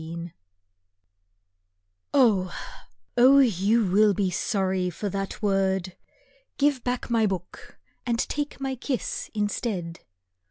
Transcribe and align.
VII 0.01 0.33
Oh, 2.11 2.57
oh, 3.17 3.37
you 3.37 3.85
will 3.85 4.15
be 4.15 4.31
sorry 4.31 4.89
for 4.89 5.09
that 5.09 5.43
word! 5.43 5.95
Give 6.57 6.83
back 6.83 7.11
my 7.11 7.27
book 7.27 7.77
and 8.03 8.17
take 8.17 8.59
my 8.59 8.73
kiss 8.73 9.29
instead. 9.35 9.99